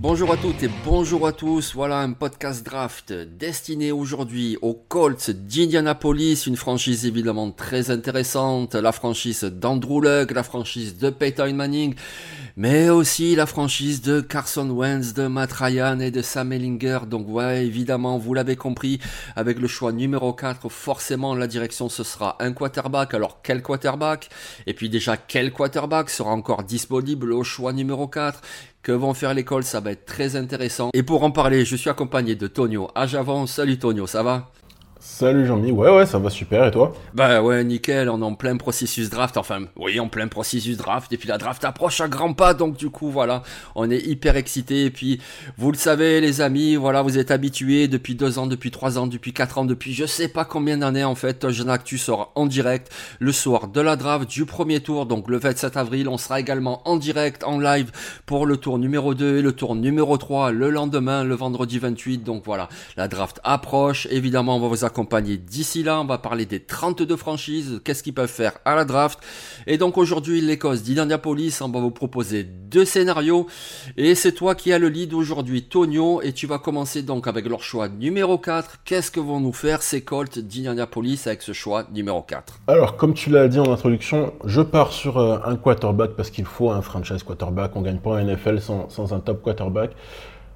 [0.00, 1.74] Bonjour à toutes et bonjour à tous.
[1.74, 8.92] Voilà un podcast draft destiné aujourd'hui aux Colts d'Indianapolis, une franchise évidemment très intéressante, la
[8.92, 11.96] franchise d'Andrew Luck, la franchise de Peyton Manning,
[12.56, 17.00] mais aussi la franchise de Carson Wentz, de Matt Ryan et de Sam Ellinger.
[17.08, 19.00] Donc ouais, évidemment, vous l'avez compris,
[19.34, 23.14] avec le choix numéro 4, forcément la direction ce sera un quarterback.
[23.14, 24.28] Alors quel quarterback?
[24.68, 28.40] Et puis déjà quel quarterback sera encore disponible au choix numéro 4
[28.88, 30.88] que vont faire l'école, ça va être très intéressant.
[30.94, 33.46] Et pour en parler, je suis accompagné de Tonio Ajavon.
[33.46, 34.50] Salut Tonio, ça va?
[35.00, 36.66] Salut Jean-Mi, ouais ouais ça va super.
[36.66, 36.92] Et toi?
[37.14, 41.12] Bah ouais nickel, on est en plein processus draft, enfin oui en plein processus draft.
[41.12, 42.52] Et puis la draft approche à grands pas.
[42.52, 43.44] Donc du coup voilà.
[43.76, 44.86] On est hyper excités.
[44.86, 45.20] Et puis
[45.56, 49.06] vous le savez les amis voilà vous êtes habitués depuis deux ans, depuis trois ans,
[49.06, 52.46] depuis quatre ans, depuis je sais pas combien d'années en fait Jeune Actu sera en
[52.46, 55.06] direct le soir de la draft du premier tour.
[55.06, 57.92] Donc le 27 avril on sera également en direct en live
[58.26, 62.24] pour le tour numéro 2 et le tour numéro 3 le lendemain le vendredi 28
[62.24, 62.68] donc voilà.
[62.96, 64.08] La draft approche.
[64.10, 66.00] Évidemment on va vous accompagner d'ici là.
[66.00, 69.20] On va parler des 32 franchises, qu'est-ce qu'ils peuvent faire à la draft?
[69.66, 73.46] Et donc aujourd'hui, l'Écosse d'Indianapolis, on va vous proposer deux scénarios.
[73.96, 76.20] Et c'est toi qui as le lead aujourd'hui, Tonio.
[76.22, 78.78] Et tu vas commencer donc avec leur choix numéro 4.
[78.84, 83.14] Qu'est-ce que vont nous faire ces Colts d'Indianapolis avec ce choix numéro 4 Alors comme
[83.14, 86.82] tu l'as dit en introduction, je pars sur euh, un quarterback parce qu'il faut un
[86.82, 87.76] franchise quarterback.
[87.76, 89.92] On gagne pas un NFL sans, sans un top quarterback.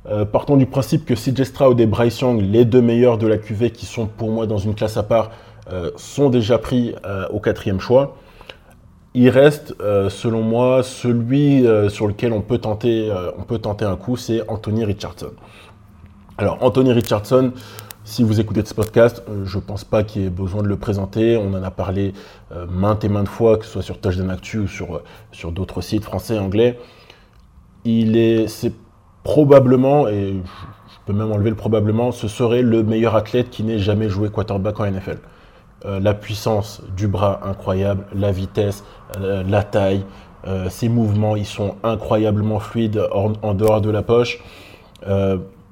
[0.06, 3.38] Euh, partons du principe que CJ Stroud et Bryce Young, les deux meilleurs de la
[3.38, 5.30] QV qui sont pour moi dans une classe à part,
[5.70, 8.16] euh, sont déjà pris euh, au quatrième choix.
[9.14, 13.96] Il reste, euh, selon moi, celui sur lequel on peut tenter, on peut tenter un
[13.96, 15.32] coup, c'est Anthony Richardson.
[16.38, 17.52] Alors Anthony Richardson,
[18.04, 20.76] si vous écoutez ce podcast, je ne pense pas qu'il y ait besoin de le
[20.76, 21.36] présenter.
[21.36, 22.14] On en a parlé
[22.70, 26.04] maintes et maintes fois, que ce soit sur Touchdown Actu ou sur, sur d'autres sites
[26.04, 26.78] français et anglais.
[27.84, 28.48] Il est,
[29.24, 33.78] probablement, et je peux même enlever le probablement, ce serait le meilleur athlète qui n'ait
[33.78, 35.18] jamais joué quarterback en NFL.
[35.84, 38.84] Euh, la puissance du bras incroyable, la vitesse,
[39.20, 40.04] euh, la taille,
[40.46, 44.40] euh, ses mouvements, ils sont incroyablement fluides en, dehors de la poche.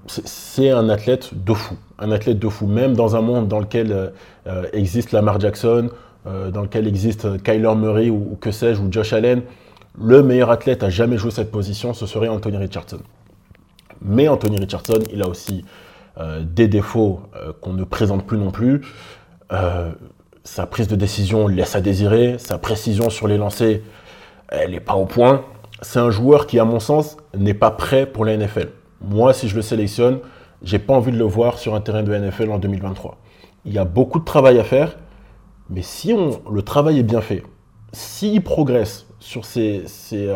[0.06, 4.12] C'est- un athlète de fou, un athlète de fou, même dans un monde dans lequel
[4.72, 5.91] existe Lamar Jackson,
[6.25, 9.43] dans lequel existe Kyler Murray ou, ou que sais-je, ou Josh Allen,
[10.00, 12.99] le meilleur athlète à jamais joué cette position, ce serait Anthony Richardson.
[14.03, 15.65] Mais Anthony Richardson, il a aussi
[16.19, 18.83] euh, des défauts euh, qu'on ne présente plus non plus.
[19.53, 19.93] Euh,
[20.43, 23.81] sa prise de décision laisse à désirer, sa précision sur les lancers,
[24.49, 25.44] elle n'est pas au point.
[25.83, 28.71] C'est un joueur qui, à mon sens, n'est pas prêt pour la NFL.
[29.03, 30.19] Moi, si je le sélectionne,
[30.62, 33.16] j'ai pas envie de le voir sur un terrain de NFL en 2023.
[33.65, 34.97] Il y a beaucoup de travail à faire,
[35.69, 37.44] mais si on, le travail est bien fait,
[37.93, 40.28] s'il progresse sur ces, ces,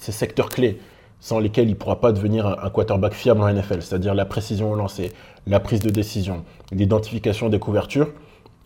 [0.00, 0.78] ces secteurs clés
[1.22, 4.72] sans lesquels il ne pourra pas devenir un, quarterback fiable en NFL, c'est-à-dire la précision
[4.72, 5.12] au lancer,
[5.46, 6.42] la prise de décision,
[6.72, 8.08] l'identification des couvertures,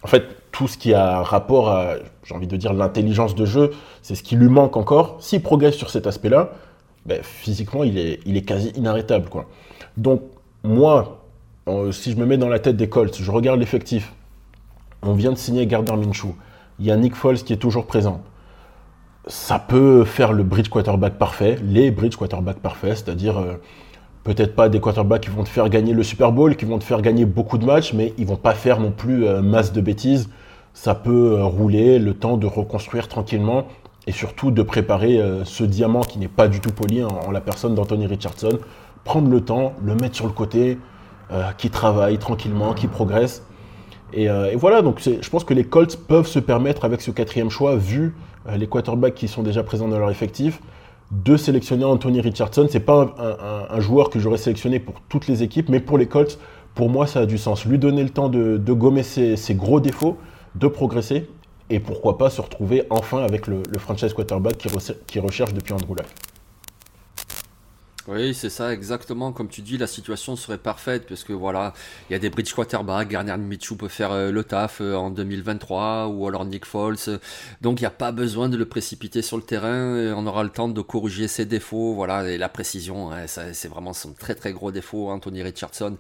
[0.03, 3.73] en fait, tout ce qui a rapport à, j'ai envie de dire, l'intelligence de jeu,
[4.01, 5.19] c'est ce qui lui manque encore.
[5.21, 6.51] S'il progresse sur cet aspect-là,
[7.05, 9.29] ben, physiquement, il est, il est quasi inarrêtable.
[9.29, 9.45] Quoi.
[9.99, 10.23] Donc,
[10.65, 11.27] moi,
[11.93, 14.15] si je me mets dans la tête des Colts, je regarde l'effectif.
[15.03, 16.35] On vient de signer Gardner Minshew.
[16.79, 18.23] Il y a Nick Foles qui est toujours présent.
[19.29, 23.55] Ça peut faire le bridge quarterback parfait, les bridge quarterback parfaits, c'est-à-dire euh,
[24.23, 26.85] peut-être pas des quarterbacks qui vont te faire gagner le Super Bowl, qui vont te
[26.85, 29.81] faire gagner beaucoup de matchs, mais ils vont pas faire non plus euh, masse de
[29.81, 30.31] bêtises.
[30.75, 33.67] Ça peut euh, rouler, le temps de reconstruire tranquillement
[34.07, 37.75] et surtout de préparer ce diamant qui n'est pas du tout poli en la personne
[37.75, 38.61] d'Anthony Richardson.
[39.03, 40.79] Prendre le temps, le mettre sur le côté,
[41.59, 43.43] qui travaille tranquillement, qui progresse.
[44.13, 47.75] Et, voilà, donc je pense que les Colts peuvent se permettre, avec ce quatrième choix,
[47.75, 48.15] vu
[48.57, 50.61] les quarterbacks qui sont déjà présents dans leur effectif,
[51.11, 52.67] de sélectionner Anthony Richardson.
[52.71, 53.15] C'est pas
[53.71, 56.39] un, joueur que j'aurais sélectionné pour toutes les équipes, mais pour les Colts,
[56.75, 57.65] pour moi, ça a du sens.
[57.65, 60.19] Lui donner le temps de, gommer ses, gros défauts,
[60.55, 61.29] de progresser,
[61.69, 64.57] et pourquoi pas se retrouver enfin avec le, franchise quarterback
[65.07, 66.07] qui, recherche depuis Andrew Luck.
[68.09, 69.33] Oui, c'est ça, exactement.
[69.33, 71.75] Comme tu dis, la situation serait parfaite parce que voilà,
[72.09, 73.09] il y a des bridge quarterbacks.
[73.09, 77.19] Garner Mitchell peut faire euh, le taf euh, en 2023 ou alors Nick Foles.
[77.63, 80.15] Donc, il n'y a pas besoin de le précipiter sur le terrain.
[80.15, 81.95] On aura le temps de corriger ses défauts.
[81.95, 85.97] Voilà, et la précision, hein, c'est vraiment son très très gros défaut, Anthony Richardson.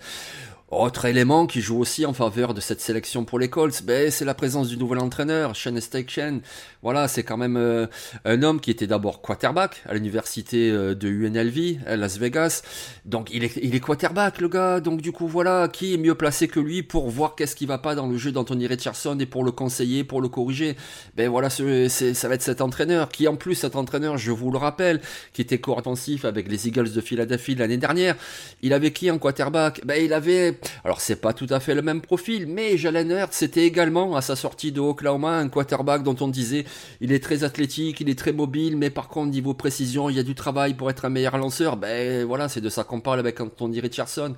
[0.68, 4.24] Autre élément qui joue aussi en faveur de cette sélection pour les Colts, ben, c'est
[4.24, 6.40] la présence du nouvel entraîneur, Shane Steichen.
[6.82, 7.86] Voilà, c'est quand même euh,
[8.24, 12.62] un homme qui était d'abord quarterback à l'université euh, de UNLV à Las Vegas.
[13.04, 14.80] Donc il est, il est quarterback le gars.
[14.80, 17.78] Donc du coup voilà, qui est mieux placé que lui pour voir qu'est-ce qui va
[17.78, 20.74] pas dans le jeu d'Anthony Richardson et pour le conseiller, pour le corriger.
[21.14, 24.50] Ben voilà, c'est, ça va être cet entraîneur qui en plus cet entraîneur, je vous
[24.50, 25.00] le rappelle,
[25.32, 28.16] qui était co-intensif avec les Eagles de Philadelphie l'année dernière.
[28.62, 29.82] Il avait qui en quarterback?
[29.84, 33.32] Ben il avait alors c'est pas tout à fait le même profil, mais Jalen Hurts
[33.32, 36.64] c'était également à sa sortie de Oklahoma un quarterback dont on disait
[37.00, 40.20] il est très athlétique, il est très mobile, mais par contre niveau précision il y
[40.20, 41.76] a du travail pour être un meilleur lanceur.
[41.76, 44.34] Ben voilà, c'est de ça qu'on parle avec Anthony Richardson.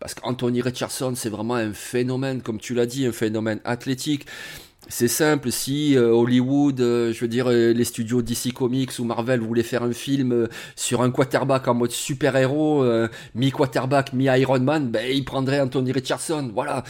[0.00, 4.26] Parce qu'Anthony Richardson, c'est vraiment un phénomène, comme tu l'as dit, un phénomène athlétique.
[4.88, 9.04] C'est simple, si euh, Hollywood, euh, je veux dire, euh, les studios DC Comics ou
[9.04, 10.46] Marvel voulaient faire un film
[10.76, 12.84] sur un quarterback en mode super-héros,
[13.34, 16.84] mi-quarterback, mi-Iron Man, ben, ils prendraient Anthony Richardson, voilà.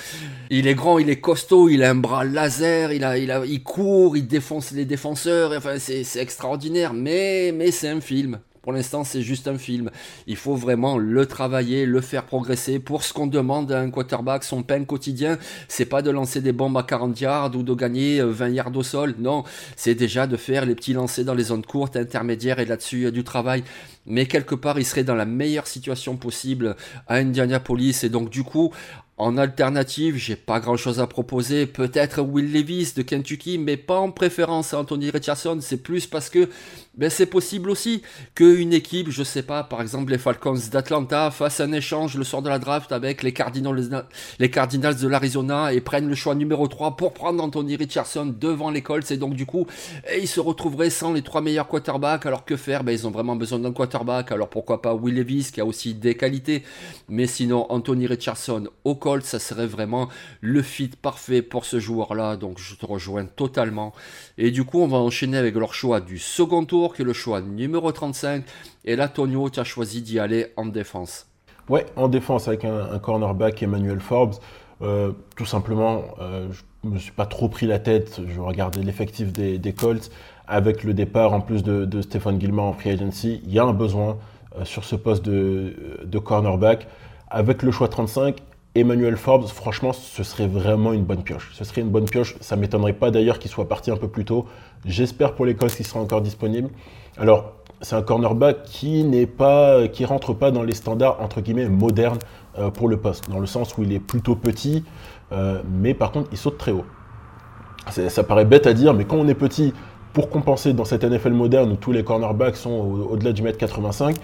[0.50, 3.46] Il est grand, il est costaud, il a un bras laser, il, a, il, a,
[3.46, 8.41] il court, il défonce les défenseurs, enfin, c'est extraordinaire, mais, mais c'est un film.
[8.64, 9.90] Pour l'instant, c'est juste un film.
[10.26, 12.78] Il faut vraiment le travailler, le faire progresser.
[12.78, 15.37] Pour ce qu'on demande à un quarterback, son pain quotidien,
[15.69, 18.75] c'est pas de lancer des bombes à 40 yards ou de gagner 20 euh, yards
[18.75, 19.16] au sol.
[19.19, 19.44] Non,
[19.76, 23.11] c'est déjà de faire les petits lancers dans les zones courtes, intermédiaires et là-dessus, a
[23.11, 23.64] du travail.
[24.06, 26.75] Mais quelque part, il serait dans la meilleure situation possible
[27.06, 28.02] à Indianapolis.
[28.02, 28.72] Et donc, du coup,
[29.16, 31.66] en alternative, j'ai pas grand chose à proposer.
[31.66, 35.58] Peut-être Will Levis de Kentucky, mais pas en préférence à Anthony Richardson.
[35.61, 36.49] C'est plus parce que
[36.96, 38.02] ben, c'est possible aussi
[38.34, 42.43] qu'une équipe, je sais pas, par exemple les Falcons d'Atlanta, fasse un échange le soir
[42.43, 47.12] de la draft avec les Cardinals, de l'Arizona et prennent le choix numéro 3 pour
[47.12, 49.10] prendre Anthony Richardson devant les Colts.
[49.12, 49.67] Et donc, du coup,
[50.12, 52.26] et ils se retrouveraient sans les trois meilleurs quarterbacks.
[52.26, 52.82] Alors que faire?
[52.82, 54.32] Ben, Ils ont vraiment besoin d'un quarterback.
[54.32, 56.64] Alors pourquoi pas Will Levis qui a aussi des qualités.
[57.08, 60.08] Mais sinon, Anthony Richardson au ça serait vraiment
[60.40, 62.36] le fit parfait pour ce joueur-là.
[62.36, 63.92] Donc je te rejoins totalement.
[64.38, 67.12] Et du coup, on va enchaîner avec leur choix du second tour, qui est le
[67.12, 68.44] choix numéro 35.
[68.84, 71.26] Et là, Tonio, tu as choisi d'y aller en défense.
[71.68, 74.34] Ouais, en défense avec un, cornerback Emmanuel Forbes.
[74.82, 78.20] Euh, tout simplement, euh, je me suis pas trop pris la tête.
[78.26, 80.10] Je regardais l'effectif des, Colts.
[80.46, 83.72] Avec le départ en plus de, Stéphane Gilmore en free agency, il y a un
[83.72, 84.18] besoin
[84.58, 86.86] euh, sur ce poste de, de cornerback.
[87.30, 88.36] Avec le choix 35,
[88.76, 91.52] Emmanuel Forbes, franchement, ce serait vraiment une bonne pioche.
[91.54, 92.36] Ce serait une bonne pioche.
[92.40, 94.46] Ça ne m'étonnerait pas d'ailleurs qu'il soit parti un peu plus tôt.
[94.84, 96.70] J'espère pour l'école qu'il sera encore disponible.
[97.16, 101.68] Alors, c'est un cornerback qui n'est pas, qui rentre pas dans les standards entre guillemets
[101.68, 102.18] modernes
[102.58, 104.84] euh, pour le poste, dans le sens où il est plutôt petit,
[105.32, 106.84] euh, mais par contre il saute très haut.
[107.90, 109.74] Ça paraît bête à dire, mais quand on est petit,
[110.14, 112.70] pour compenser dans cette NFL moderne où tous les cornerbacks sont
[113.10, 114.16] au-delà du mètre 85,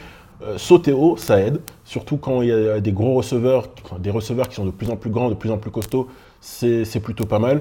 [0.43, 3.69] euh, sauter haut, ça aide, surtout quand il y a des gros receveurs,
[3.99, 6.09] des receveurs qui sont de plus en plus grands, de plus en plus costauds,
[6.41, 7.61] c'est plutôt pas mal.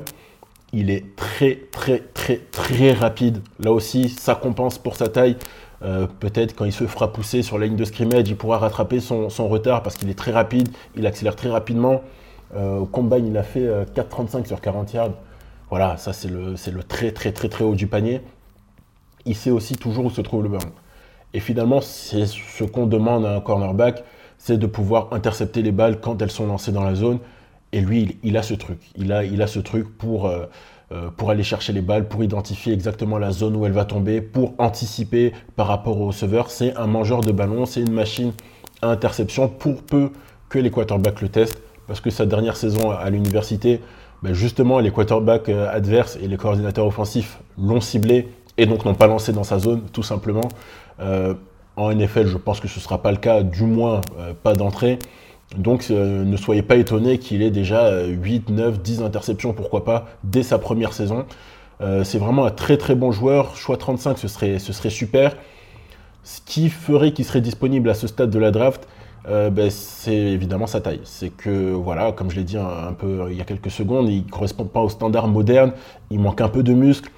[0.72, 3.42] Il est très très très très rapide.
[3.60, 5.36] Là aussi, ça compense pour sa taille.
[5.82, 9.00] Euh, peut-être quand il se fera pousser sur la ligne de scrimmage, il pourra rattraper
[9.00, 12.02] son, retard parce qu'il est très rapide, il accélère très rapidement.
[12.56, 15.12] Euh, au combine, il a fait 4,35 sur 40 yards.
[15.70, 16.56] Voilà, ça c'est le,
[16.88, 18.22] très très très très haut du panier.
[19.26, 20.72] Il sait aussi toujours où se trouve le ballon.
[21.34, 24.04] Et finalement, c'est ce qu'on demande à un cornerback,
[24.38, 27.20] c'est de pouvoir intercepter les balles quand elles sont lancées dans la zone.
[27.72, 28.80] Et lui, il, a ce truc.
[28.98, 30.46] Il a, il a ce truc pour, euh,
[30.92, 34.22] euh, pour aller chercher les balles, pour identifier exactement la zone où elle va tomber,
[34.22, 36.50] pour anticiper par rapport au receveur.
[36.50, 38.34] C'est un mangeur de ballon, c'est une machine
[38.82, 40.12] à interception pour peu
[40.48, 41.62] que les quarterbacks le testent.
[41.86, 43.82] Parce que sa dernière saison à l'université,
[44.24, 48.96] ben justement, les quarterbacks euh, adverses et les coordinateurs offensifs l'ont ciblé et donc n'ont
[48.96, 50.48] pas lancé dans sa zone, tout simplement.
[51.02, 51.34] Euh,
[51.76, 54.54] en NFL, je pense que ce ne sera pas le cas, du moins euh, pas
[54.54, 55.00] d'entrée.
[55.58, 60.08] Donc euh, ne soyez pas étonnés qu'il ait déjà 8, 9, 10 interceptions, pourquoi pas,
[60.24, 61.26] dès sa première saison.
[62.04, 63.56] c'est vraiment un très très bon joueur.
[63.56, 65.36] Choix 35, ce serait, ce serait super.
[66.24, 68.88] Ce qui ferait qu'il serait disponible à ce stade de la draft,
[69.26, 71.02] ben, c'est évidemment sa taille.
[71.06, 74.26] C'est que, voilà, comme je l'ai dit un, peu il y a quelques secondes, il
[74.26, 75.72] ne correspond pas aux standards modernes,
[76.12, 77.10] il manque un peu de muscle.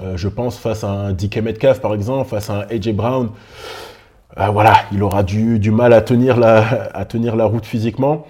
[0.00, 3.30] Euh, je pense face à un DK Metcalf, par exemple, face à un AJ Brown,
[4.38, 8.26] euh, voilà, il aura du, mal à tenir, la, à tenir la route physiquement.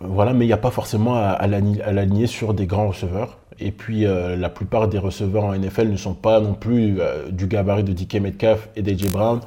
[0.00, 3.38] Voilà, mais il n'y a pas forcément à, l'aligner sur des grands receveurs.
[3.58, 6.98] Et puis, la plupart des receveurs en NFL ne sont pas non plus
[7.30, 9.40] du gabarit de DK Metcalf et d'AJ Brown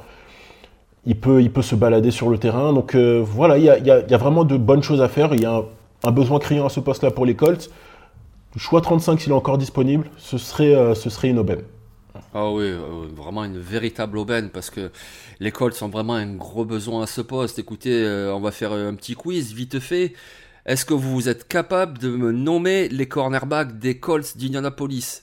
[1.06, 2.72] il peut, il peut se balader sur le terrain.
[2.72, 5.34] Donc euh, voilà, il y a, vraiment de bonnes choses à faire.
[5.34, 5.62] Il y a
[6.04, 7.70] un, besoin criant à ce poste-là pour les Colts.
[8.58, 11.62] Choix 35, s'il est encore disponible, ce serait, euh, une aubaine.
[12.34, 14.90] Ah oui, euh, vraiment une véritable aubaine parce que
[15.38, 17.58] les Colts ont vraiment un gros besoin à ce poste.
[17.58, 20.14] Écoutez, on va faire un petit quiz vite fait.
[20.66, 25.22] Est-ce que vous êtes capable de me nommer les cornerbacks des Colts d'Indianapolis?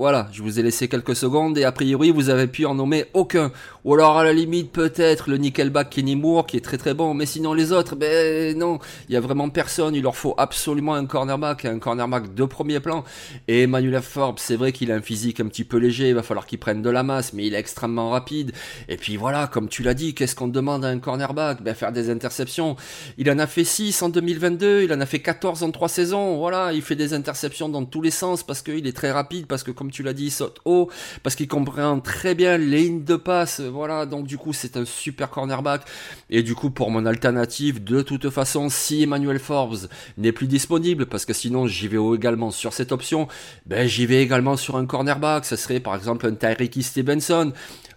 [0.00, 3.04] Voilà, je vous ai laissé quelques secondes et a priori vous avez pu en nommer
[3.12, 3.52] aucun.
[3.84, 7.12] Ou alors à la limite peut-être le Nickelback Kenny Moore qui est très très bon,
[7.12, 8.78] mais sinon les autres, ben non,
[9.10, 9.94] il y a vraiment personne.
[9.94, 13.04] Il leur faut absolument un cornerback, un cornerback de premier plan.
[13.46, 16.22] Et Emmanuel Forbes, c'est vrai qu'il a un physique un petit peu léger, il va
[16.22, 18.52] falloir qu'il prenne de la masse, mais il est extrêmement rapide.
[18.88, 21.62] Et puis voilà, comme tu l'as dit, qu'est-ce qu'on demande à un cornerback?
[21.62, 22.74] Ben faire des interceptions.
[23.18, 26.38] Il en a fait 6 en 2022, il en a fait 14 en 3 saisons.
[26.38, 29.62] Voilà, il fait des interceptions dans tous les sens parce qu'il est très rapide, parce
[29.62, 30.90] que comme tu l'as dit, saute haut,
[31.22, 34.84] parce qu'il comprend très bien les lignes de passe, voilà, donc du coup c'est un
[34.84, 35.82] super cornerback,
[36.28, 41.06] et du coup pour mon alternative, de toute façon, si Emmanuel Forbes n'est plus disponible,
[41.06, 43.28] parce que sinon j'y vais également sur cette option,
[43.66, 47.52] ben j'y vais également sur un cornerback, ça serait par exemple un Tyreek Stevenson,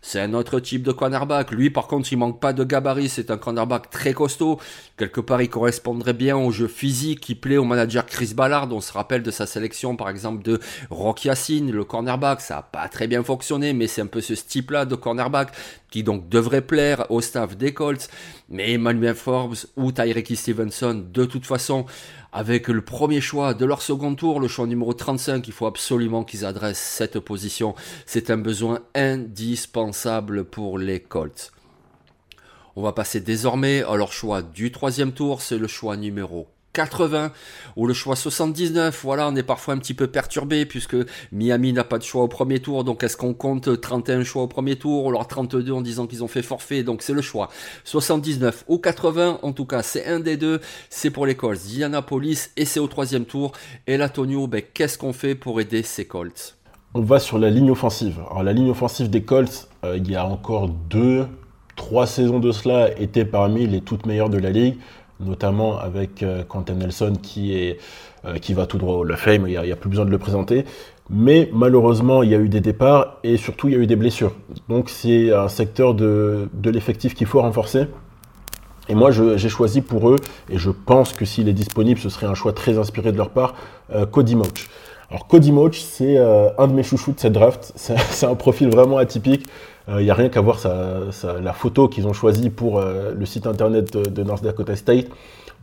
[0.05, 1.51] c'est un autre type de cornerback.
[1.51, 3.07] Lui, par contre, il manque pas de gabarit.
[3.07, 4.59] C'est un cornerback très costaud.
[4.97, 8.67] Quelque part, il correspondrait bien au jeu physique qui plaît au manager Chris Ballard.
[8.73, 12.41] On se rappelle de sa sélection, par exemple, de Rock Yassin, le cornerback.
[12.41, 15.53] Ça n'a pas très bien fonctionné, mais c'est un peu ce type-là de cornerback
[15.93, 18.09] qui donc devrait plaire au staff des Colts.
[18.49, 21.85] Mais Emmanuel Forbes ou Tyreke Stevenson, de toute façon,
[22.31, 26.23] avec le premier choix de leur second tour, le choix numéro 35, il faut absolument
[26.23, 27.75] qu'ils adressent cette position.
[28.07, 31.51] C'est un besoin indispensable pour les Colts.
[32.75, 37.31] On va passer désormais à leur choix du troisième tour, c'est le choix numéro 80
[37.75, 39.01] ou le choix 79.
[39.03, 40.97] Voilà, on est parfois un petit peu perturbé puisque
[41.31, 42.83] Miami n'a pas de choix au premier tour.
[42.83, 46.23] Donc est-ce qu'on compte 31 choix au premier tour ou alors 32 en disant qu'ils
[46.23, 46.83] ont fait forfait?
[46.83, 47.49] Donc c'est le choix
[47.83, 49.39] 79 ou 80.
[49.41, 50.59] En tout cas, c'est un des deux.
[50.89, 53.51] C'est pour les Colts Indianapolis et c'est au troisième tour.
[53.87, 56.57] Et là, Tonio, ben, qu'est-ce qu'on fait pour aider ces Colts?
[56.95, 58.19] On va sur la ligne offensive.
[58.29, 61.25] Alors la ligne offensive des Colts, euh, il y a encore deux,
[61.75, 64.77] trois saisons de cela, était parmi les toutes meilleures de la ligue
[65.23, 67.79] notamment avec euh, Quentin Nelson qui, est,
[68.25, 70.17] euh, qui va tout droit au Le Fame, il n'y a, plus besoin de le
[70.17, 70.65] présenter.
[71.09, 73.95] Mais malheureusement, il y a eu des départs et surtout il y a eu des
[73.95, 74.33] blessures.
[74.69, 77.87] Donc c'est un secteur de, l'effectif qu'il faut renforcer.
[78.89, 80.17] Et moi, j'ai choisi pour eux,
[80.49, 83.29] et je pense que s'il est disponible, ce serait un choix très inspiré de leur
[83.29, 83.55] part,
[83.95, 84.67] euh, Cody Moch.
[85.09, 87.71] Alors Cody Moch, c'est un de mes chouchous de cette draft.
[87.75, 89.47] C'est un profil vraiment atypique.
[89.87, 90.59] Il euh, n'y a rien qu'à voir
[91.41, 95.07] la photo qu'ils ont choisie pour euh, le site internet de, North Dakota State.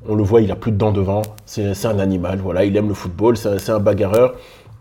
[0.08, 1.22] On le voit, il a plus de dents devant.
[1.46, 2.64] C'est un animal, voilà.
[2.64, 4.34] Il aime le football, c'est un bagarreur.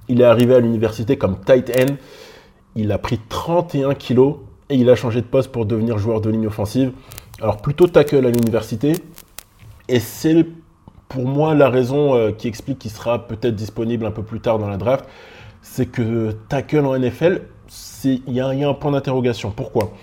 [0.08, 1.96] Il est arrivé à l'université comme tight end.
[2.76, 4.38] Il a pris 31 kilos
[4.70, 6.92] et il a changé de poste pour devenir joueur de ligne offensive.
[7.42, 8.94] Alors plutôt tackle à l'université.
[9.88, 10.46] Et c'est
[11.08, 14.60] pour moi la raison euh, qui explique qu'il sera peut-être disponible un peu plus tard
[14.60, 15.06] dans la draft.
[15.62, 17.42] C'est que tackle en NFL,
[18.04, 19.52] il y, a un point d'interrogation.
[19.52, 19.94] Pourquoi?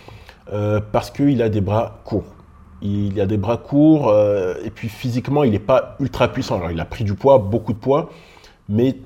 [0.52, 2.34] Euh, Parce qu'il a des bras courts.
[2.82, 6.56] Il a des bras courts euh, et puis physiquement, il n'est pas ultra puissant.
[6.56, 8.10] Alors, il a pris du poids, beaucoup de poids,
[8.68, 8.96] mais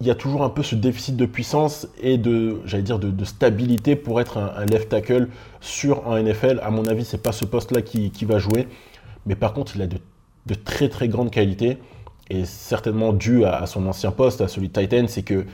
[0.00, 3.24] il y a toujours un peu ce déficit de puissance et de, j'allais dire, de,
[3.24, 5.28] stabilité pour être un, left tackle
[5.60, 6.60] sur un NFL.
[6.62, 8.66] À mon avis, c'est pas ce poste-là qui, va jouer,
[9.26, 9.98] mais par contre, il a de,
[10.64, 11.76] très très grandes qualités
[12.30, 15.44] et certainement dû à, à, son ancien poste, à celui de Titan, c'est que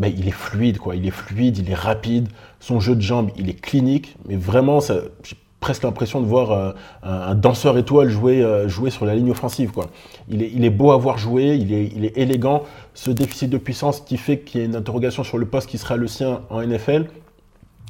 [0.00, 0.96] il est fluide, quoi.
[0.96, 2.28] Il est fluide, il est rapide.
[2.60, 4.16] Son jeu de jambes, il est clinique.
[4.28, 6.72] Mais vraiment, j'ai presque l'impression de voir euh,
[7.02, 9.88] un, danseur étoile jouer, euh, jouer sur la ligne offensive, quoi.
[10.28, 12.64] Il est, il est beau à voir jouer, il est, il est élégant.
[12.94, 15.78] Ce déficit de puissance qui fait qu'il y a une interrogation sur le poste qui
[15.78, 17.06] sera le sien en NFL.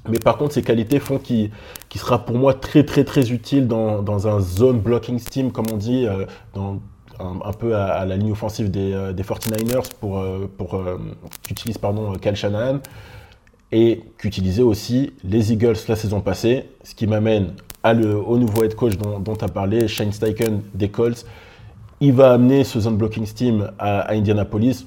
[0.09, 1.51] Mais par contre, ses qualités font qu'il
[1.95, 5.77] sera pour moi très très très utile dans, dans, un zone blocking steam, comme on
[5.77, 6.81] dit, euh, dans
[7.19, 10.99] un, peu à, la ligne offensive des, 49ers euh, pour, euh, pour euh,
[11.43, 12.81] qu'utilise pardon Cal Shanahan
[13.71, 17.55] et qu'utilisaient aussi les Eagles la saison passée, ce qui m'amène
[17.85, 21.25] au nouveau head coach dont tu as parlé, Shane Steichen des Colts.
[22.01, 24.87] Il va amener ce zone blocking steam à, Indianapolis,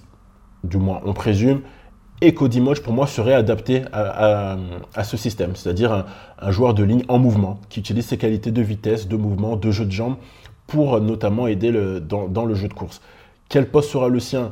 [0.64, 1.62] du moins on présume,
[2.22, 4.58] Et Cody Moch, pour moi, serait adapté à,
[5.04, 6.06] ce système, c'est-à-dire
[6.40, 9.72] un, joueur de ligne en mouvement, qui utilise ses qualités de vitesse, de mouvement, de
[9.72, 10.16] jeu de jambes,
[10.68, 13.02] pour notamment aider dans, le jeu de course.
[13.50, 14.52] Quel poste sera le sien?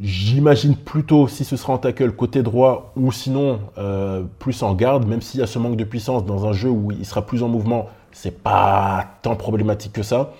[0.00, 5.06] J'imagine plutôt si ce sera en tackle côté droit ou sinon euh, plus en garde,
[5.06, 7.44] même s'il y a ce manque de puissance dans un jeu où il sera plus
[7.44, 10.32] en mouvement, c'est pas tant problématique que ça.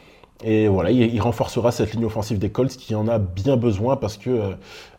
[0.43, 4.17] Et voilà, il, renforcera cette ligne offensive des Colts qui en a bien besoin parce
[4.17, 4.51] que euh,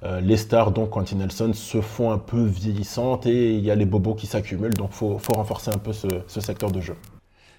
[0.04, 3.76] euh, les stars, donc Quentin Nelson, se font un peu vieillissantes et il y a
[3.76, 4.74] les bobos qui s'accumulent.
[4.74, 6.96] Donc il faut, renforcer un peu ce secteur de jeu.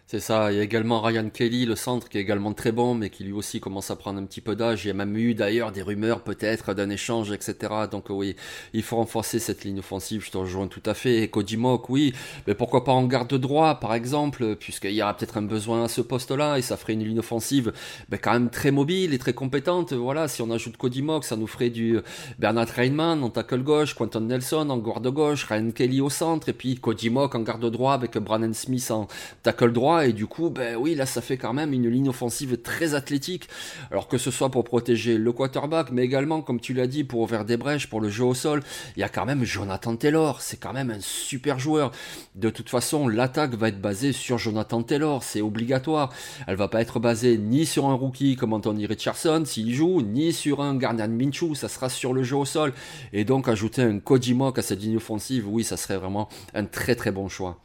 [0.09, 0.53] C'est ça.
[0.53, 3.25] Il y a également Ryan Kelly, le centre, qui est également très bon, mais qui
[3.25, 4.85] lui aussi commence à prendre un petit peu d'âge.
[4.85, 7.57] Il y a même eu d'ailleurs des rumeurs peut-être d'un échange, etc.
[7.91, 8.37] Donc oui,
[8.73, 10.25] il faut renforcer cette ligne offensive.
[10.25, 11.23] Je te rejoins tout à fait.
[11.23, 12.15] Et Cody Mock, oui,
[12.47, 15.89] mais pourquoi pas en garde droit, par exemple, puisqu'il y aura peut-être un besoin à
[15.89, 17.73] ce poste-là et ça ferait une ligne offensive
[18.09, 19.93] ben, quand même très mobile et très compétente.
[19.93, 21.99] Voilà, si on ajoute Cody Mock, ça nous ferait du
[22.39, 26.53] Bernard Reinman en tackle gauche, Quentin Nelson en garde gauche, Ryan Kelly au centre, et
[26.53, 29.09] puis Cody Mock en garde droit avec Brandon Smith en
[29.43, 32.59] tackle droit et du coup, ben oui, là ça fait quand même une ligne offensive
[32.59, 33.49] très athlétique.
[33.91, 37.21] Alors que ce soit pour protéger le quarterback, mais également, comme tu l'as dit, pour
[37.21, 38.63] ouvrir des brèches pour le jeu au sol,
[38.97, 40.41] il y a quand même Jonathan Taylor.
[40.43, 41.93] C'est quand même un super joueur.
[42.35, 46.13] De toute façon, l'attaque va être basée sur Jonathan Taylor, c'est obligatoire.
[46.47, 50.33] Elle va pas être basée ni sur un rookie comme Anthony Richardson s'il joue, ni
[50.33, 52.73] sur un Garnier Minshew, ça sera sur le jeu au sol.
[53.13, 56.65] Et donc ajouter un Koji Mock à cette ligne offensive, oui, ça serait vraiment un
[56.65, 57.59] très très bon choix.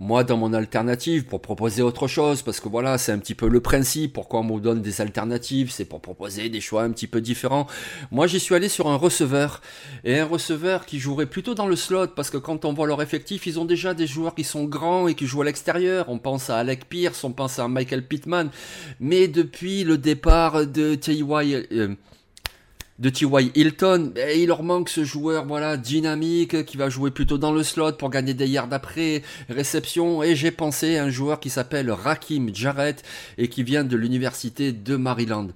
[0.00, 3.48] Moi, dans mon alternative, pour proposer autre chose, parce que voilà, c'est un petit peu
[3.48, 7.06] le principe, pourquoi on me donne des alternatives, c'est pour proposer des choix un petit
[7.06, 7.66] peu différents.
[8.10, 9.60] Moi, j'y suis allé sur un receveur,
[10.04, 13.02] et un receveur qui jouerait plutôt dans le slot, parce que quand on voit leur
[13.02, 16.06] effectif, ils ont déjà des joueurs qui sont grands et qui jouent à l'extérieur.
[16.08, 18.50] On pense à Alec Pierce, on pense à Michael Pittman,
[19.00, 21.96] mais depuis le départ de T.Y
[23.00, 23.50] de T.Y.
[23.56, 27.64] Hilton, ben, il leur manque ce joueur voilà dynamique qui va jouer plutôt dans le
[27.64, 31.90] slot pour gagner des yards après réception et j'ai pensé à un joueur qui s'appelle
[31.90, 33.02] Rakim Jarrett
[33.36, 35.48] et qui vient de l'université de Maryland.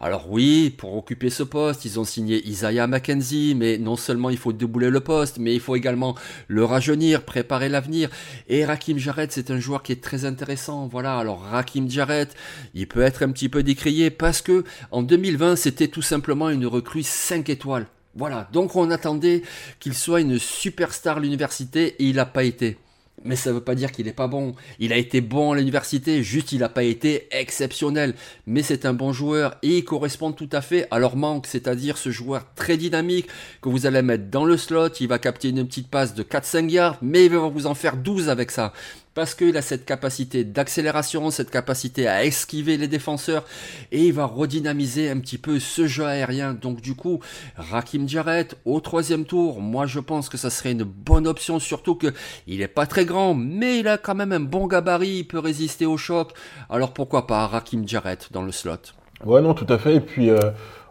[0.00, 4.38] Alors oui, pour occuper ce poste, ils ont signé Isaiah McKenzie, mais non seulement il
[4.38, 6.14] faut débouler le poste, mais il faut également
[6.48, 8.08] le rajeunir, préparer l'avenir
[8.48, 10.86] et Rakim Jarrett, c'est un joueur qui est très intéressant.
[10.86, 12.34] Voilà, alors Rakim Jarrett,
[12.72, 16.64] il peut être un petit peu décrié parce que en 2020, c'était tout simplement une
[16.64, 17.86] recrue 5 étoiles.
[18.14, 19.42] Voilà, donc on attendait
[19.78, 22.78] qu'il soit une superstar à l'université et il n'a pas été.
[23.24, 24.54] Mais ça ne veut pas dire qu'il n'est pas bon.
[24.78, 28.14] Il a été bon à l'université, juste il n'a pas été exceptionnel.
[28.46, 31.98] Mais c'est un bon joueur et il correspond tout à fait à leur manque, c'est-à-dire
[31.98, 33.28] ce joueur très dynamique
[33.60, 36.70] que vous allez mettre dans le slot, il va capter une petite passe de 4-5
[36.70, 38.72] yards, mais il va vous en faire 12 avec ça
[39.16, 43.44] parce qu'il a cette capacité d'accélération, cette capacité à esquiver les défenseurs,
[43.90, 46.52] et il va redynamiser un petit peu ce jeu aérien.
[46.52, 47.20] Donc du coup,
[47.56, 51.94] Rakim Jarrett au troisième tour, moi je pense que ça serait une bonne option, surtout
[51.94, 52.08] que
[52.46, 55.38] il est pas très grand, mais il a quand même un bon gabarit, il peut
[55.38, 56.32] résister au choc.
[56.68, 58.92] Alors pourquoi pas Rakim Jarrett dans le slot?
[59.24, 59.94] Ouais, non, tout à fait.
[59.94, 60.38] Et puis, euh,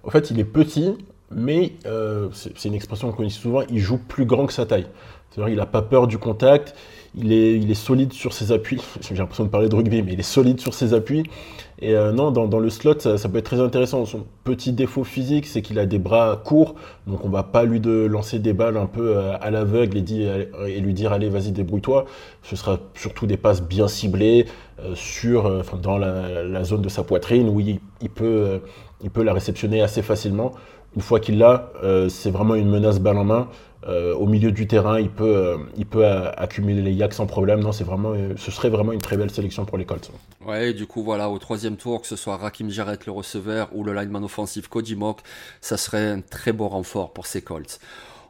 [0.03, 0.95] en fait, il est petit,
[1.29, 4.87] mais euh, c'est une expression qu'on connaît souvent, il joue plus grand que sa taille.
[5.29, 6.75] C'est-à-dire il n'a pas peur du contact,
[7.17, 8.81] il est, solide sur ses appuis.
[9.01, 11.23] J'ai l'impression de parler de rugby, mais il est solide sur ses appuis.
[11.79, 14.05] Et euh, non, dans, le slot, ça, peut être très intéressant.
[14.05, 16.75] Son petit défaut physique, c'est qu'il a des bras courts,
[17.05, 20.49] donc on va pas lui de lancer des balles un peu euh, à l'aveugle et,
[20.67, 22.05] et, lui dire allez, vas-y, débrouille-toi.
[22.43, 24.45] Ce sera surtout des passes bien ciblées
[24.79, 27.79] euh, sur, dans la, zone de sa poitrine où il,
[28.13, 28.61] peut,
[29.03, 30.53] il peut la réceptionner assez facilement.
[30.95, 31.73] Une fois qu'il l'a,
[32.07, 33.49] c'est vraiment une menace balle en main.
[33.87, 37.59] Euh, au milieu du terrain, il peut, euh, il peut accumuler les yaks sans problème.
[37.59, 40.11] Non, c'est vraiment, euh, ce serait vraiment une très belle sélection pour les Colts.
[40.45, 43.83] Ouais, du coup, voilà, au troisième tour, que ce soit Rakim Jarrett, le receveur, ou
[43.83, 45.19] le lineman offensif Cody Mock,
[45.61, 47.79] ça serait un très beau renfort pour ces Colts.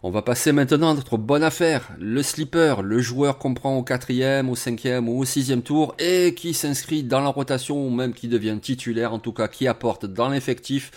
[0.07, 3.81] On va passer maintenant à notre bonne affaire, le slipper, le joueur qu'on prend au
[3.81, 8.13] quatrième, au cinquième ou au sixième tour et qui s'inscrit dans la rotation ou même
[8.13, 10.91] qui devient titulaire, en tout cas qui apporte dans l'effectif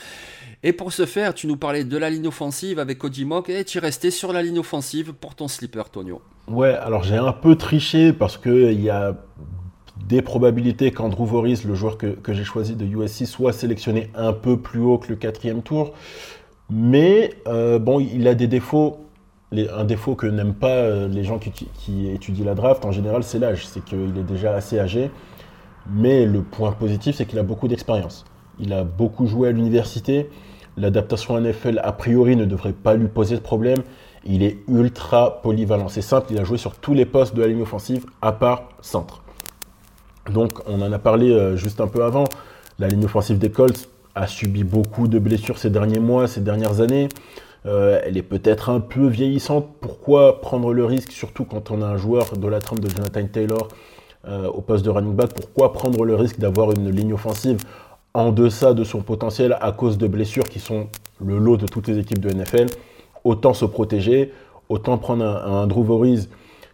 [0.63, 3.79] et pour ce faire, tu nous parlais de la ligne offensive avec Mock et tu
[3.79, 6.21] restais sur la ligne offensive pour ton slipper, Tonio.
[6.47, 9.17] Ouais, alors j'ai un peu triché parce qu'il y a
[10.07, 14.59] des probabilités qu'Andrew Voris, le joueur que, j'ai choisi de USC, soit sélectionné un peu
[14.59, 15.95] plus haut que le quatrième tour.
[16.71, 18.99] Mais euh, bon, il a des défauts.
[19.53, 23.23] un défaut que n'aiment pas euh, les gens qui, qui, étudient la draft en général,
[23.23, 23.67] c'est l'âge.
[23.67, 25.11] C'est qu'il est déjà assez âgé.
[25.91, 28.25] Mais le point positif, c'est qu'il a beaucoup d'expérience.
[28.59, 30.29] Il a beaucoup joué à l'université.
[30.77, 33.83] L'adaptation à NFL, a priori, ne devrait pas lui poser de problème.
[34.25, 35.89] Il est ultra polyvalent.
[35.89, 38.69] C'est simple, il a joué sur tous les postes de la ligne offensive, à part
[38.81, 39.23] centre.
[40.31, 42.25] Donc, on en a parlé euh, juste un peu avant.
[42.79, 46.81] La ligne offensive des Colts a subi beaucoup de blessures ces derniers mois, ces dernières
[46.81, 47.09] années.
[47.67, 49.69] Euh, elle est peut-être un peu vieillissante.
[49.81, 53.27] Pourquoi prendre le risque, surtout quand on a un joueur de la trempe de Jonathan
[53.27, 53.69] Taylor
[54.27, 57.59] euh, au poste de running back, pourquoi prendre le risque d'avoir une ligne offensive
[58.13, 60.89] en deçà de son potentiel à cause de blessures qui sont
[61.25, 62.67] le lot de toutes les équipes de NFL
[63.23, 64.33] Autant se protéger,
[64.69, 66.29] autant prendre un, Drew Voriz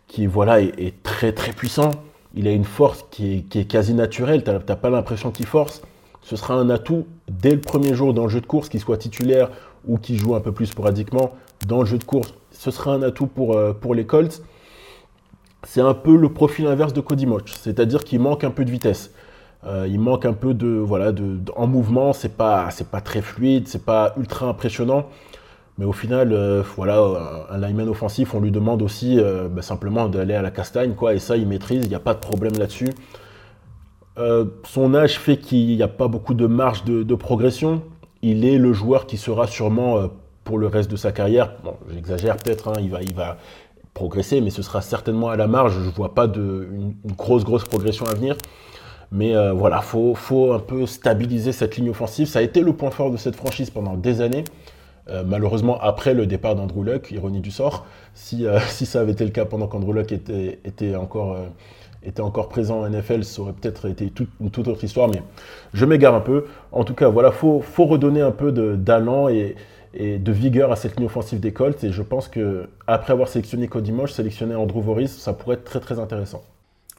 [0.07, 1.91] qui voilà, est, très très puissant.
[2.35, 5.83] Il a une force qui est, quasi naturelle, tu n'as pas l'impression qu'il force.
[6.25, 8.97] Ce sera un atout dès le premier jour dans le jeu de course, qu'il soit
[8.97, 9.51] titulaire
[9.87, 11.33] ou qui joue un peu plus sporadiquement
[11.67, 14.43] dans le jeu de course, ce sera un atout pour, euh, les Colts.
[15.65, 18.71] C'est un peu le profil inverse de Cody Moch, c'est-à-dire qu'il manque un peu de
[18.71, 19.13] vitesse.
[19.67, 21.13] Euh, il manque un peu de voilà
[21.57, 25.07] en mouvement, c'est pas pas très fluide, c'est pas ultra impressionnant,
[25.79, 29.19] mais au final euh, voilà un lineman offensif, on lui demande aussi
[29.51, 32.13] bah, simplement d'aller à la castagne quoi, et ça il maîtrise, il n'y a pas
[32.13, 32.91] de problème là-dessus.
[34.17, 37.83] Son âge fait qu'il n'y a pas beaucoup de marge de, progression
[38.25, 40.07] il est le joueur qui sera sûrement euh,
[40.45, 43.37] pour le reste de sa carrière, bon, j'exagère peut-être, hein, il, va, il va
[43.93, 45.75] progresser, mais ce sera certainement à la marge.
[45.75, 48.37] Je ne vois pas de, une, grosse, grosse progression à venir.
[49.13, 52.27] Mais euh, voilà, il faut, un peu stabiliser cette ligne offensive.
[52.27, 54.45] Ça a été le point fort de cette franchise pendant des années.
[55.09, 59.25] Euh, malheureusement, après le départ d'Andrew Luck, ironie du sort, si, si, ça avait été
[59.25, 61.37] le cas pendant qu'Andrew Luck était, était encore
[62.05, 65.23] était encore présent en NFL, ça aurait peut-être été une toute autre histoire, mais
[65.73, 66.45] je m'égare un peu.
[66.73, 69.57] En tout cas, voilà, faut, faut redonner un peu d'allant et,
[69.95, 71.83] et, de vigueur à cette ligne offensive des Colts.
[71.85, 75.65] Et je pense que après avoir sélectionné Cody Mosh, sélectionner Andrew Voris, ça pourrait être
[75.65, 76.43] très très intéressant.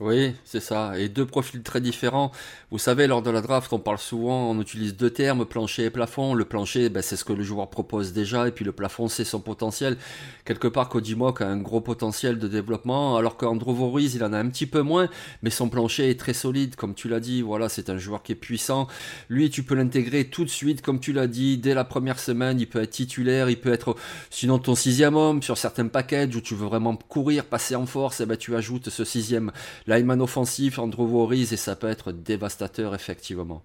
[0.02, 1.00] Oui, c'est ça.
[1.00, 2.34] Et deux profils très différents.
[2.70, 5.90] Vous savez, lors de la draft, on parle souvent, on utilise deux termes, plancher et
[5.90, 6.34] plafond.
[6.34, 9.24] Le plancher, ben, c'est ce que le joueur propose déjà, et puis le plafond, c'est
[9.24, 9.96] son potentiel.
[10.44, 14.38] Quelque part, Cody a un gros potentiel de développement, alors qu'Andrew Voriz, il en a
[14.38, 15.08] un petit peu moins,
[15.44, 17.42] mais son plancher est très solide, comme tu l'as dit.
[17.42, 18.90] Voilà, c'est un joueur qui est puissant.
[19.30, 22.60] Lui, tu peux l'intégrer tout de suite, comme tu l'as dit, dès la première semaine,
[22.60, 23.96] il peut être titulaire, il peut être
[24.30, 28.20] sinon ton sixième homme sur certains packages où tu veux vraiment courir, passer en force,
[28.20, 29.54] et eh ben tu ajoutes ce sixième
[29.88, 33.64] Lineman offensif, Andrew Voriz, et ça peut être dévastateur, effectivement.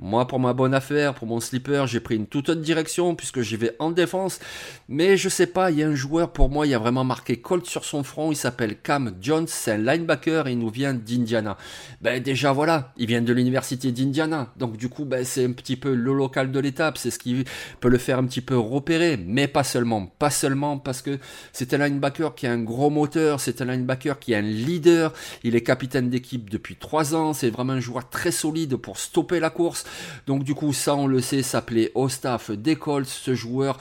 [0.00, 3.40] Moi, pour ma bonne affaire, pour mon slipper, j'ai pris une toute autre direction puisque
[3.40, 4.40] j'y vais en défense.
[4.88, 7.36] Mais je sais pas, il y a un joueur pour moi, il a vraiment marqué
[7.38, 8.30] Colt sur son front.
[8.30, 11.56] Il s'appelle Cam Jones, c'est un linebacker et il nous vient d'Indiana.
[12.02, 14.52] Ben déjà voilà, il vient de l'université d'Indiana.
[14.58, 16.98] Donc du coup, ben, c'est un petit peu le local de l'étape.
[16.98, 17.44] C'est ce qui
[17.80, 19.16] peut le faire un petit peu repérer.
[19.16, 21.18] Mais pas seulement, pas seulement parce que
[21.52, 25.14] c'est un linebacker qui a un gros moteur, c'est un linebacker qui est un leader.
[25.42, 27.32] Il est capitaine d'équipe depuis trois ans.
[27.32, 29.85] C'est vraiment un joueur très solide pour stopper la course.
[30.26, 33.78] Donc du coup, ça on le sait, s'appelait Ostaf Decolt, ce joueur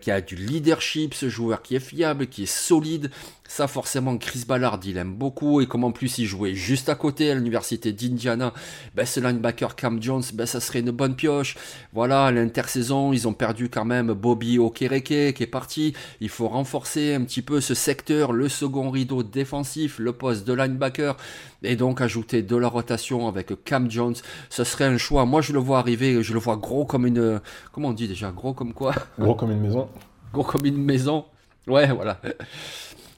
[0.00, 3.10] qui, a du leadership, ce joueur qui est fiable, qui est solide,
[3.46, 5.60] ça, forcément, Chris Ballard, il aime beaucoup.
[5.60, 8.54] Et comme en plus, il jouait juste à côté, à l'université d'Indiana,
[8.94, 11.56] ben, ce linebacker Cam Jones, ben, ça serait une bonne pioche.
[11.92, 15.92] Voilà, l'intersaison, ils ont perdu quand même Bobby Okereke qui est parti.
[16.20, 20.54] Il faut renforcer un petit peu ce secteur, le second rideau défensif, le poste de
[20.54, 21.16] linebacker.
[21.62, 24.16] Et donc, ajouter de la rotation avec Cam Jones.
[24.48, 25.26] Ce serait un choix.
[25.26, 27.40] Moi, je le vois arriver, je le vois gros comme une.
[27.72, 28.32] Comment on dit déjà?
[28.32, 28.94] Gros comme quoi?
[29.18, 29.88] Gros comme une maison.
[30.32, 31.24] Gros comme une maison.
[31.66, 32.20] Ouais, voilà.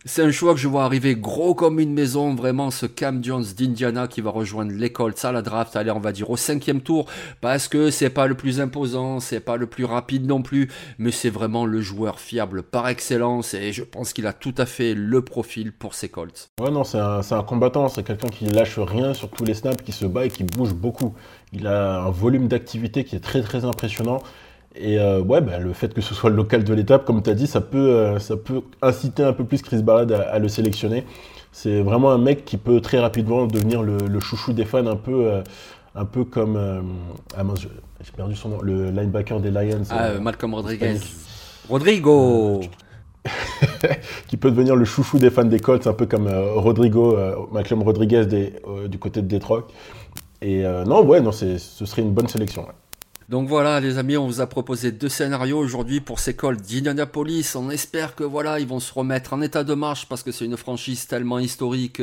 [0.08, 3.44] C'est un choix que je vois arriver gros comme une maison, vraiment ce Cam Jones
[3.56, 7.06] d'Indiana qui va rejoindre l'école, ça la draft, allez on va dire au cinquième tour,
[7.40, 11.10] parce que c'est pas le plus imposant, c'est pas le plus rapide non plus, mais
[11.10, 14.94] c'est vraiment le joueur fiable par excellence et je pense qu'il a tout à fait
[14.94, 16.50] le profil pour ses Colts.
[16.60, 19.82] Ouais non, c'est un, un, combattant, c'est quelqu'un qui lâche rien sur tous les snaps,
[19.82, 21.14] qui se bat et qui bouge beaucoup.
[21.52, 24.22] Il a un volume d'activité qui est très très impressionnant.
[24.78, 27.30] Et euh, ouais, bah, le fait que ce soit le local de l'étape, comme tu
[27.30, 30.48] as dit, ça peut, euh, ça peut inciter un peu plus Chris Barrett à, le
[30.48, 31.04] sélectionner.
[31.52, 35.26] C'est vraiment un mec qui peut très rapidement devenir le, chouchou des fans, un peu,
[35.26, 35.42] euh,
[35.94, 36.58] un peu comme.
[37.36, 39.82] ah j'ai perdu son nom, le linebacker des Lions.
[39.90, 40.98] Ah, Malcolm Rodriguez.
[41.68, 42.60] Rodrigo
[44.28, 47.16] Qui peut devenir le chouchou des fans des Colts, un peu comme Rodrigo,
[47.50, 48.26] Malcolm Rodriguez
[48.88, 49.66] du côté de Detroit.
[50.42, 52.66] Et non, ouais, non, ce serait une bonne sélection.
[53.28, 57.56] Donc voilà les amis, on vous a proposé deux scénarios aujourd'hui pour ces Colts d'Indianapolis.
[57.56, 60.44] On espère que voilà, ils vont se remettre en état de marche parce que c'est
[60.44, 62.00] une franchise tellement historique,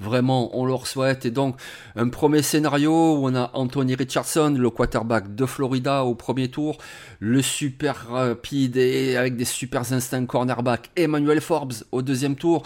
[0.00, 1.26] vraiment on leur souhaite.
[1.26, 1.60] Et donc
[1.94, 6.78] un premier scénario où on a Anthony Richardson, le quarterback de Florida au premier tour,
[7.20, 8.76] le super rapide
[9.16, 12.64] avec des super instincts cornerback Emmanuel Forbes au deuxième tour,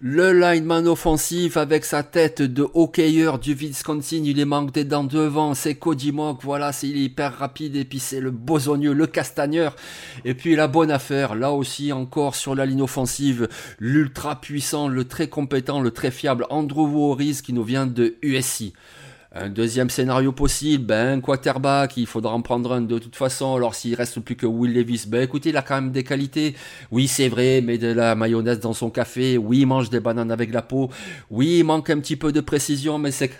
[0.00, 5.04] le lineman offensif avec sa tête de hockeyeur du Wisconsin, il est manque des dents
[5.04, 7.49] devant, c'est Cody Mock, voilà, c'est hyper rapide
[7.98, 9.76] c'est le bosogneux, le castagneur.
[10.24, 15.04] Et puis la bonne affaire, là aussi encore sur la ligne offensive, l'ultra puissant, le
[15.04, 18.72] très compétent, le très fiable Andrew Warris qui nous vient de USC.
[19.32, 23.54] Un deuxième scénario possible, ben, quarterback, il faudra en prendre un de toute façon.
[23.54, 26.56] Alors s'il reste plus que Will Levis, ben écoutez, il a quand même des qualités.
[26.90, 29.38] Oui, c'est vrai, mais de la mayonnaise dans son café.
[29.38, 30.90] Oui, mange des bananes avec la peau.
[31.30, 33.30] Oui, il manque un petit peu de précision, mais c'est,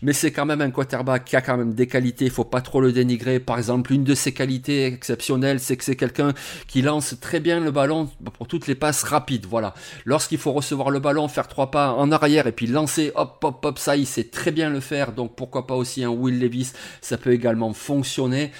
[0.00, 2.24] mais c'est quand même un quarterback qui a quand même des qualités.
[2.24, 3.38] Il faut pas trop le dénigrer.
[3.38, 6.32] Par exemple, une de ses qualités exceptionnelles, c'est que c'est quelqu'un
[6.68, 9.44] qui lance très bien le ballon pour toutes les passes rapides.
[9.44, 9.74] Voilà.
[10.06, 13.62] Lorsqu'il faut recevoir le ballon, faire trois pas en arrière et puis lancer, hop, hop,
[13.62, 15.12] hop, ça, il sait très bien le faire.
[15.34, 18.52] Pourquoi pas aussi un Will Levis, ça peut également fonctionner.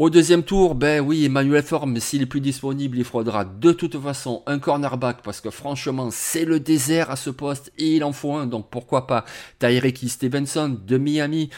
[0.00, 4.00] Au deuxième tour, ben oui, Emmanuel Forme, s'il est plus disponible, il faudra de toute
[4.00, 8.12] façon un cornerback parce que franchement, c'est le désert à ce poste et il en
[8.12, 8.46] faut un.
[8.46, 9.26] Donc pourquoi pas
[9.58, 11.50] Tyreke Stevenson de Miami.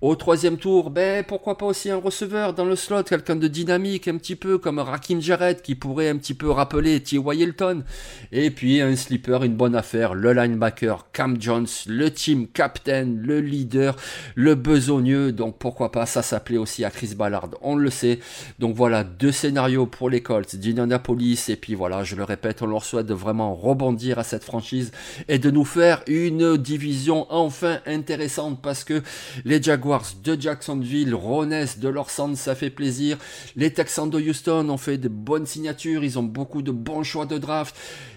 [0.00, 4.06] Au troisième tour, ben pourquoi pas aussi un receveur dans le slot, quelqu'un de dynamique
[4.06, 7.40] un petit peu comme Rakim Jarrett qui pourrait un petit peu rappeler T.Y.
[7.40, 7.82] Hilton.
[8.30, 13.40] Et puis un slipper, une bonne affaire, le linebacker Cam Jones, le team captain, le
[13.40, 13.96] leader,
[14.36, 15.32] le besogneux.
[15.32, 17.48] Donc pourquoi pas, ça s'appelait aussi à Chris Ballard.
[17.90, 18.18] Sait.
[18.58, 21.48] Donc voilà, deux scénarios pour les Colts d'Indianapolis.
[21.48, 24.92] Et puis voilà, je le répète, on leur souhaite de vraiment rebondir à cette franchise
[25.28, 29.02] et de nous faire une division enfin intéressante parce que
[29.44, 33.18] les Jaguars de Jacksonville renaissent de leur centre, ça fait plaisir.
[33.56, 37.26] Les Texans de Houston ont fait de bonnes signatures, ils ont beaucoup de bons choix
[37.26, 37.74] de draft.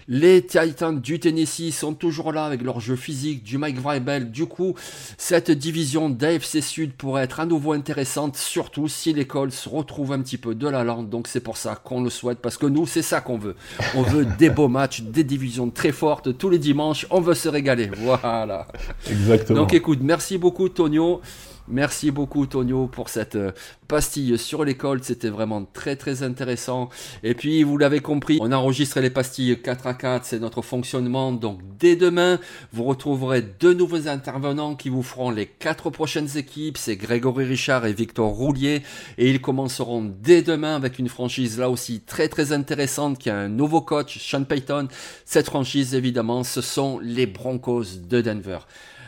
[0.08, 4.30] Les Titans du Tennessee sont toujours là avec leur jeu physique, du Mike Vrabel.
[4.30, 4.74] Du coup,
[5.16, 10.20] cette division d'AFC Sud pourrait être à nouveau intéressante, surtout si les Colts retrouvent un
[10.20, 11.10] petit peu de la lente.
[11.10, 13.56] Donc c'est pour ça qu'on le souhaite, parce que nous, c'est ça qu'on veut.
[13.94, 17.06] On veut des beaux matchs, des divisions très fortes tous les dimanches.
[17.10, 17.90] On veut se régaler.
[17.98, 18.66] Voilà.
[19.10, 19.60] Exactement.
[19.60, 21.20] Donc écoute, merci beaucoup Tonio.
[21.68, 23.52] Merci beaucoup Tonio pour cette euh,
[23.86, 26.88] pastille sur l'école, c'était vraiment très très intéressant.
[27.22, 30.60] Et puis vous l'avez compris, on a enregistré les pastilles 4 à 4, c'est notre
[30.60, 31.30] fonctionnement.
[31.30, 32.40] Donc dès demain,
[32.72, 37.86] vous retrouverez deux nouveaux intervenants qui vous feront les quatre prochaines équipes, c'est Grégory Richard
[37.86, 38.82] et Victor Roulier.
[39.16, 43.36] Et ils commenceront dès demain avec une franchise là aussi très très intéressante qui a
[43.36, 44.88] un nouveau coach, Sean Payton.
[45.24, 48.58] Cette franchise évidemment, ce sont les Broncos de Denver.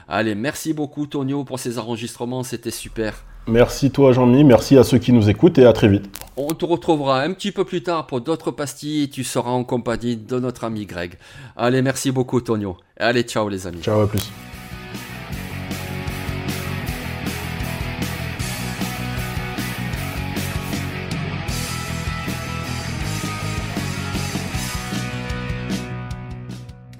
[0.08, 3.24] Allez, merci beaucoup Tonio pour ces enregistrements, c'était super.
[3.46, 6.04] Merci toi Jean-Mi, merci à ceux qui nous écoutent et à très vite.
[6.36, 9.64] On te retrouvera un petit peu plus tard pour d'autres pastilles et tu seras en
[9.64, 11.14] compagnie de notre ami Greg.
[11.56, 12.76] Allez, merci beaucoup Tonio.
[12.96, 13.82] Allez, ciao les amis.
[13.82, 14.30] Ciao, à plus.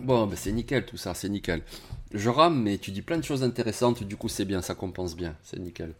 [0.05, 1.63] Bon, ben c'est nickel tout ça, c'est nickel.
[2.15, 5.17] Je rame, mais tu dis plein de choses intéressantes, du coup c'est bien, ça compense
[5.17, 5.95] bien, c'est nickel.